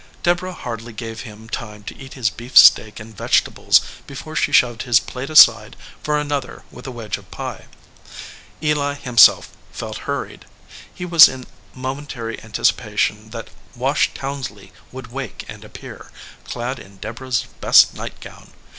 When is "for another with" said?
6.01-6.87